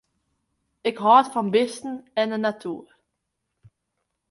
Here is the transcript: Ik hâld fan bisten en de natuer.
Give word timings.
Ik 0.89 0.97
hâld 1.03 1.27
fan 1.33 1.49
bisten 1.55 1.95
en 2.21 2.27
de 2.33 2.37
natuer. 2.43 2.87